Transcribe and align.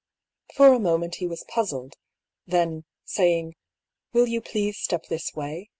For 0.55 0.73
a 0.73 0.79
moment 0.79 1.17
he 1.17 1.27
was 1.27 1.45
puzzled; 1.47 1.95
then, 2.47 2.85
saying," 3.05 3.53
Please, 4.11 4.17
will 4.17 4.27
you 4.65 4.73
step 4.73 5.05
this 5.09 5.35
way 5.35 5.69